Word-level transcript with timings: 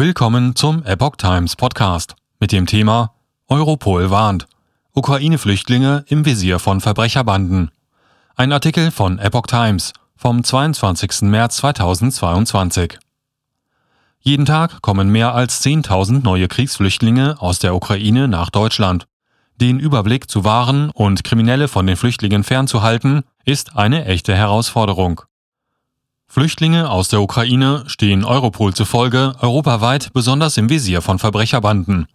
Willkommen 0.00 0.56
zum 0.56 0.82
Epoch 0.86 1.16
Times 1.16 1.56
Podcast 1.56 2.16
mit 2.38 2.52
dem 2.52 2.64
Thema 2.64 3.12
Europol 3.48 4.08
warnt. 4.08 4.46
Ukraine-Flüchtlinge 4.94 6.06
im 6.08 6.24
Visier 6.24 6.58
von 6.58 6.80
Verbrecherbanden. 6.80 7.70
Ein 8.34 8.50
Artikel 8.50 8.92
von 8.92 9.18
Epoch 9.18 9.46
Times 9.46 9.92
vom 10.16 10.42
22. 10.42 11.20
März 11.28 11.58
2022. 11.58 12.98
Jeden 14.20 14.46
Tag 14.46 14.80
kommen 14.80 15.10
mehr 15.10 15.34
als 15.34 15.62
10.000 15.62 16.24
neue 16.24 16.48
Kriegsflüchtlinge 16.48 17.36
aus 17.38 17.58
der 17.58 17.74
Ukraine 17.74 18.26
nach 18.26 18.48
Deutschland. 18.48 19.06
Den 19.56 19.78
Überblick 19.78 20.30
zu 20.30 20.44
wahren 20.44 20.88
und 20.94 21.24
Kriminelle 21.24 21.68
von 21.68 21.86
den 21.86 21.98
Flüchtlingen 21.98 22.42
fernzuhalten, 22.42 23.22
ist 23.44 23.76
eine 23.76 24.06
echte 24.06 24.34
Herausforderung. 24.34 25.20
Flüchtlinge 26.32 26.88
aus 26.88 27.08
der 27.08 27.22
Ukraine 27.22 27.82
stehen 27.88 28.24
Europol 28.24 28.72
zufolge 28.72 29.34
europaweit 29.40 30.12
besonders 30.12 30.56
im 30.58 30.68
Visier 30.68 31.02
von 31.02 31.18
Verbrecherbanden. 31.18 32.06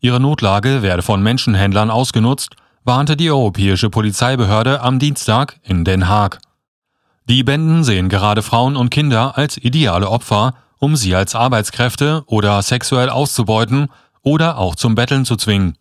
Ihre 0.00 0.20
Notlage 0.20 0.82
werde 0.82 1.00
von 1.00 1.22
Menschenhändlern 1.22 1.90
ausgenutzt, 1.90 2.56
warnte 2.84 3.16
die 3.16 3.30
Europäische 3.30 3.88
Polizeibehörde 3.88 4.82
am 4.82 4.98
Dienstag 4.98 5.60
in 5.62 5.86
Den 5.86 6.08
Haag. 6.08 6.40
Die 7.26 7.42
Bänden 7.42 7.84
sehen 7.84 8.10
gerade 8.10 8.42
Frauen 8.42 8.76
und 8.76 8.90
Kinder 8.90 9.38
als 9.38 9.56
ideale 9.56 10.10
Opfer, 10.10 10.52
um 10.78 10.94
sie 10.94 11.14
als 11.14 11.34
Arbeitskräfte 11.34 12.22
oder 12.26 12.60
sexuell 12.60 13.08
auszubeuten 13.08 13.86
oder 14.20 14.58
auch 14.58 14.74
zum 14.74 14.94
Betteln 14.94 15.24
zu 15.24 15.36
zwingen. 15.36 15.78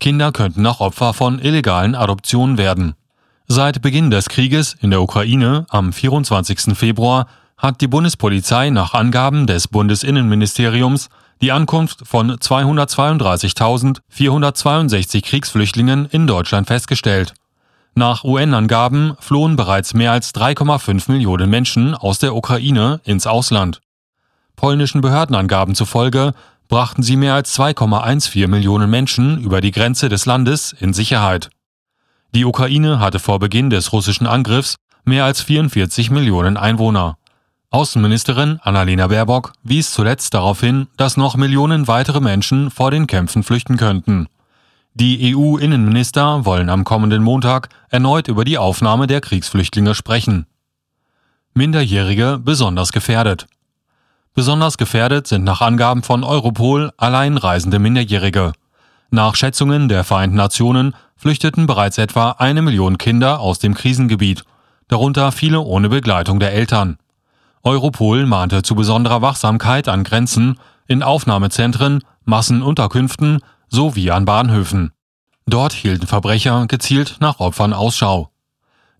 Kinder 0.00 0.32
könnten 0.32 0.66
auch 0.66 0.80
Opfer 0.80 1.14
von 1.14 1.38
illegalen 1.38 1.94
Adoptionen 1.94 2.58
werden. 2.58 2.96
Seit 3.54 3.82
Beginn 3.82 4.10
des 4.10 4.30
Krieges 4.30 4.74
in 4.80 4.90
der 4.90 5.02
Ukraine 5.02 5.66
am 5.68 5.92
24. 5.92 6.74
Februar 6.74 7.26
hat 7.58 7.82
die 7.82 7.86
Bundespolizei 7.86 8.70
nach 8.70 8.94
Angaben 8.94 9.46
des 9.46 9.68
Bundesinnenministeriums 9.68 11.10
die 11.42 11.52
Ankunft 11.52 12.08
von 12.08 12.34
232.462 12.34 15.22
Kriegsflüchtlingen 15.22 16.06
in 16.06 16.26
Deutschland 16.26 16.66
festgestellt. 16.66 17.34
Nach 17.94 18.24
UN-Angaben 18.24 19.18
flohen 19.20 19.56
bereits 19.56 19.92
mehr 19.92 20.12
als 20.12 20.34
3,5 20.34 21.12
Millionen 21.12 21.50
Menschen 21.50 21.94
aus 21.94 22.18
der 22.18 22.34
Ukraine 22.34 23.02
ins 23.04 23.26
Ausland. 23.26 23.82
Polnischen 24.56 25.02
Behördenangaben 25.02 25.74
zufolge 25.74 26.32
brachten 26.68 27.02
sie 27.02 27.16
mehr 27.16 27.34
als 27.34 27.54
2,14 27.60 28.48
Millionen 28.48 28.88
Menschen 28.88 29.42
über 29.42 29.60
die 29.60 29.72
Grenze 29.72 30.08
des 30.08 30.24
Landes 30.24 30.72
in 30.72 30.94
Sicherheit. 30.94 31.50
Die 32.34 32.46
Ukraine 32.46 32.98
hatte 32.98 33.18
vor 33.18 33.38
Beginn 33.38 33.68
des 33.68 33.92
russischen 33.92 34.26
Angriffs 34.26 34.76
mehr 35.04 35.24
als 35.24 35.42
44 35.42 36.10
Millionen 36.10 36.56
Einwohner. 36.56 37.18
Außenministerin 37.70 38.58
Annalena 38.62 39.08
Baerbock 39.08 39.52
wies 39.62 39.92
zuletzt 39.92 40.32
darauf 40.34 40.60
hin, 40.60 40.88
dass 40.96 41.16
noch 41.16 41.36
Millionen 41.36 41.88
weitere 41.88 42.20
Menschen 42.20 42.70
vor 42.70 42.90
den 42.90 43.06
Kämpfen 43.06 43.42
flüchten 43.42 43.76
könnten. 43.76 44.28
Die 44.94 45.34
EU-Innenminister 45.34 46.44
wollen 46.44 46.68
am 46.68 46.84
kommenden 46.84 47.22
Montag 47.22 47.68
erneut 47.88 48.28
über 48.28 48.44
die 48.44 48.58
Aufnahme 48.58 49.06
der 49.06 49.20
Kriegsflüchtlinge 49.20 49.94
sprechen. 49.94 50.46
Minderjährige 51.54 52.38
besonders 52.42 52.92
gefährdet. 52.92 53.46
Besonders 54.34 54.78
gefährdet 54.78 55.26
sind 55.26 55.44
nach 55.44 55.60
Angaben 55.60 56.02
von 56.02 56.24
Europol 56.24 56.92
alleinreisende 56.96 57.78
Minderjährige. 57.78 58.52
Nach 59.10 59.34
Schätzungen 59.34 59.88
der 59.88 60.04
Vereinten 60.04 60.36
Nationen 60.36 60.94
flüchteten 61.22 61.68
bereits 61.68 61.98
etwa 61.98 62.32
eine 62.32 62.62
Million 62.62 62.98
Kinder 62.98 63.38
aus 63.38 63.60
dem 63.60 63.74
Krisengebiet, 63.74 64.42
darunter 64.88 65.30
viele 65.30 65.60
ohne 65.60 65.88
Begleitung 65.88 66.40
der 66.40 66.52
Eltern. 66.52 66.98
Europol 67.62 68.26
mahnte 68.26 68.62
zu 68.62 68.74
besonderer 68.74 69.22
Wachsamkeit 69.22 69.86
an 69.86 70.02
Grenzen, 70.02 70.58
in 70.88 71.04
Aufnahmezentren, 71.04 72.02
Massenunterkünften 72.24 73.38
sowie 73.68 74.10
an 74.10 74.24
Bahnhöfen. 74.24 74.90
Dort 75.46 75.72
hielten 75.72 76.08
Verbrecher 76.08 76.66
gezielt 76.66 77.18
nach 77.20 77.38
Opfern 77.38 77.72
Ausschau. 77.72 78.30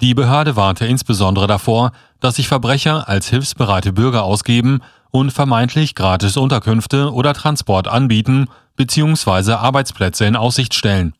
Die 0.00 0.14
Behörde 0.14 0.56
warnte 0.56 0.86
insbesondere 0.86 1.46
davor, 1.46 1.92
dass 2.18 2.34
sich 2.34 2.48
Verbrecher 2.48 3.08
als 3.08 3.28
hilfsbereite 3.28 3.92
Bürger 3.92 4.24
ausgeben 4.24 4.80
und 5.12 5.30
vermeintlich 5.30 5.94
gratis 5.94 6.36
Unterkünfte 6.36 7.12
oder 7.12 7.32
Transport 7.32 7.86
anbieten 7.86 8.48
bzw. 8.74 9.52
Arbeitsplätze 9.52 10.24
in 10.24 10.34
Aussicht 10.34 10.74
stellen. 10.74 11.14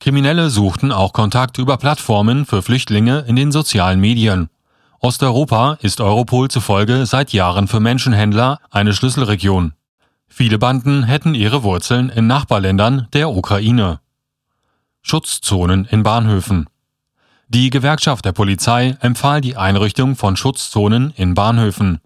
Kriminelle 0.00 0.48
suchten 0.48 0.92
auch 0.92 1.12
Kontakt 1.12 1.58
über 1.58 1.76
Plattformen 1.76 2.46
für 2.46 2.62
Flüchtlinge 2.62 3.20
in 3.28 3.36
den 3.36 3.52
sozialen 3.52 4.00
Medien. 4.00 4.48
Osteuropa 4.98 5.76
ist 5.82 6.00
Europol 6.00 6.48
zufolge 6.48 7.04
seit 7.04 7.34
Jahren 7.34 7.68
für 7.68 7.80
Menschenhändler 7.80 8.60
eine 8.70 8.94
Schlüsselregion. 8.94 9.74
Viele 10.26 10.58
Banden 10.58 11.02
hätten 11.02 11.34
ihre 11.34 11.62
Wurzeln 11.64 12.08
in 12.08 12.26
Nachbarländern 12.26 13.08
der 13.12 13.28
Ukraine. 13.28 14.00
Schutzzonen 15.02 15.84
in 15.84 16.02
Bahnhöfen. 16.02 16.66
Die 17.48 17.68
Gewerkschaft 17.68 18.24
der 18.24 18.32
Polizei 18.32 18.96
empfahl 19.00 19.42
die 19.42 19.58
Einrichtung 19.58 20.16
von 20.16 20.34
Schutzzonen 20.34 21.12
in 21.16 21.34
Bahnhöfen. 21.34 22.00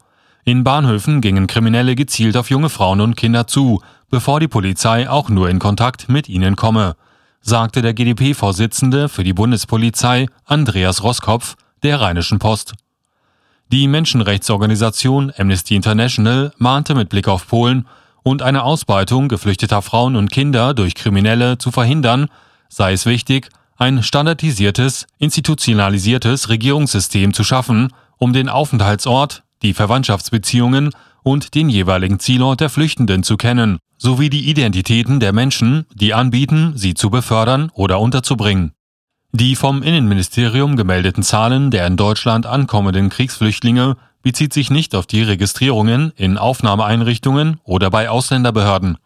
In 0.44 0.64
Bahnhöfen 0.64 1.20
gingen 1.20 1.46
Kriminelle 1.46 1.94
gezielt 1.94 2.36
auf 2.36 2.50
junge 2.50 2.70
Frauen 2.70 3.00
und 3.00 3.14
Kinder 3.14 3.46
zu, 3.46 3.82
bevor 4.10 4.40
die 4.40 4.48
Polizei 4.48 5.08
auch 5.08 5.28
nur 5.28 5.48
in 5.48 5.60
Kontakt 5.60 6.08
mit 6.08 6.28
ihnen 6.28 6.56
komme, 6.56 6.96
sagte 7.44 7.82
der 7.82 7.92
GdP-Vorsitzende 7.92 9.10
für 9.10 9.22
die 9.22 9.34
Bundespolizei 9.34 10.26
Andreas 10.46 11.02
Roskopf 11.02 11.56
der 11.82 12.00
Rheinischen 12.00 12.38
Post. 12.38 12.72
Die 13.70 13.86
Menschenrechtsorganisation 13.86 15.30
Amnesty 15.36 15.76
International 15.76 16.52
mahnte 16.56 16.94
mit 16.94 17.10
Blick 17.10 17.28
auf 17.28 17.46
Polen 17.46 17.86
und 18.22 18.40
eine 18.40 18.62
Ausbeutung 18.62 19.28
geflüchteter 19.28 19.82
Frauen 19.82 20.16
und 20.16 20.30
Kinder 20.30 20.72
durch 20.72 20.94
Kriminelle 20.94 21.58
zu 21.58 21.70
verhindern, 21.70 22.28
sei 22.70 22.94
es 22.94 23.04
wichtig, 23.04 23.50
ein 23.76 24.02
standardisiertes, 24.02 25.06
institutionalisiertes 25.18 26.48
Regierungssystem 26.48 27.34
zu 27.34 27.44
schaffen, 27.44 27.92
um 28.16 28.32
den 28.32 28.48
Aufenthaltsort 28.48 29.42
die 29.62 29.74
Verwandtschaftsbeziehungen 29.74 30.90
und 31.24 31.56
den 31.56 31.68
jeweiligen 31.68 32.20
Zielort 32.20 32.60
der 32.60 32.70
Flüchtenden 32.70 33.24
zu 33.24 33.36
kennen, 33.36 33.78
sowie 33.98 34.30
die 34.30 34.48
Identitäten 34.48 35.18
der 35.18 35.32
Menschen, 35.32 35.86
die 35.92 36.14
anbieten, 36.14 36.74
sie 36.76 36.94
zu 36.94 37.10
befördern 37.10 37.70
oder 37.74 37.98
unterzubringen. 37.98 38.72
Die 39.32 39.56
vom 39.56 39.82
Innenministerium 39.82 40.76
gemeldeten 40.76 41.24
Zahlen 41.24 41.72
der 41.72 41.88
in 41.88 41.96
Deutschland 41.96 42.46
ankommenden 42.46 43.08
Kriegsflüchtlinge 43.08 43.96
bezieht 44.22 44.52
sich 44.52 44.70
nicht 44.70 44.94
auf 44.94 45.06
die 45.06 45.22
Registrierungen 45.22 46.12
in 46.16 46.38
Aufnahmeeinrichtungen 46.38 47.58
oder 47.64 47.90
bei 47.90 48.08
Ausländerbehörden. 48.08 48.98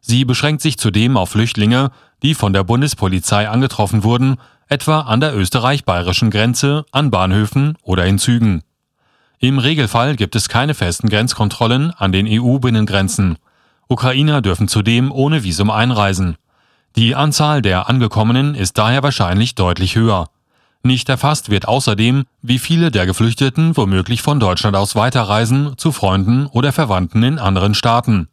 Sie 0.00 0.24
beschränkt 0.24 0.62
sich 0.62 0.78
zudem 0.78 1.16
auf 1.16 1.30
Flüchtlinge, 1.30 1.90
die 2.22 2.34
von 2.34 2.52
der 2.52 2.64
Bundespolizei 2.64 3.48
angetroffen 3.48 4.04
wurden, 4.04 4.36
etwa 4.68 5.00
an 5.00 5.20
der 5.20 5.36
österreich-bayerischen 5.36 6.30
Grenze, 6.30 6.84
an 6.92 7.10
Bahnhöfen 7.10 7.76
oder 7.82 8.06
in 8.06 8.18
Zügen. 8.18 8.62
Im 9.44 9.58
Regelfall 9.58 10.14
gibt 10.14 10.36
es 10.36 10.48
keine 10.48 10.72
festen 10.72 11.08
Grenzkontrollen 11.08 11.90
an 11.90 12.12
den 12.12 12.28
EU-Binnengrenzen. 12.28 13.38
Ukrainer 13.88 14.40
dürfen 14.40 14.68
zudem 14.68 15.10
ohne 15.10 15.42
Visum 15.42 15.68
einreisen. 15.68 16.36
Die 16.94 17.16
Anzahl 17.16 17.60
der 17.60 17.88
Angekommenen 17.88 18.54
ist 18.54 18.78
daher 18.78 19.02
wahrscheinlich 19.02 19.56
deutlich 19.56 19.96
höher. 19.96 20.28
Nicht 20.84 21.08
erfasst 21.08 21.50
wird 21.50 21.66
außerdem, 21.66 22.22
wie 22.40 22.60
viele 22.60 22.92
der 22.92 23.04
Geflüchteten 23.04 23.76
womöglich 23.76 24.22
von 24.22 24.38
Deutschland 24.38 24.76
aus 24.76 24.94
weiterreisen 24.94 25.72
zu 25.76 25.90
Freunden 25.90 26.46
oder 26.46 26.70
Verwandten 26.70 27.24
in 27.24 27.40
anderen 27.40 27.74
Staaten. 27.74 28.28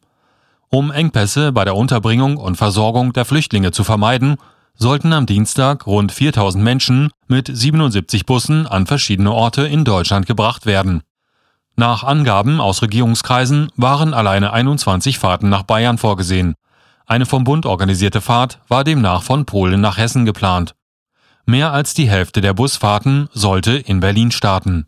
Um 0.70 0.92
Engpässe 0.92 1.52
bei 1.52 1.66
der 1.66 1.76
Unterbringung 1.76 2.38
und 2.38 2.56
Versorgung 2.56 3.14
der 3.14 3.26
Flüchtlinge 3.26 3.72
zu 3.72 3.84
vermeiden, 3.84 4.38
sollten 4.80 5.12
am 5.12 5.26
Dienstag 5.26 5.86
rund 5.86 6.12
4000 6.14 6.64
Menschen 6.64 7.12
mit 7.28 7.52
77 7.54 8.26
Bussen 8.26 8.66
an 8.66 8.88
verschiedene 8.88 9.34
Orte 9.34 9.64
in 9.64 9.84
Deutschland 9.84 10.26
gebracht 10.26 10.66
werden. 10.66 11.04
Nach 11.76 12.04
Angaben 12.04 12.62
aus 12.62 12.82
Regierungskreisen 12.82 13.72
waren 13.76 14.14
alleine 14.14 14.54
21 14.54 15.20
Fahrten 15.20 15.50
nach 15.50 15.64
Bayern 15.64 15.98
vorgesehen. 15.98 16.56
Eine 17.06 17.26
vom 17.26 17.44
Bund 17.44 17.66
organisierte 17.66 18.22
Fahrt 18.22 18.60
war 18.68 18.84
demnach 18.84 19.22
von 19.22 19.46
Polen 19.46 19.82
nach 19.82 19.98
Hessen 19.98 20.26
geplant. 20.26 20.76
Mehr 21.46 21.74
als 21.74 21.94
die 21.94 22.10
Hälfte 22.10 22.42
der 22.42 22.54
Busfahrten 22.54 23.28
sollte 23.34 23.74
in 23.74 24.00
Berlin 24.00 24.32
starten. 24.32 24.88